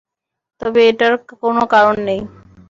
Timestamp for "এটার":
0.89-1.13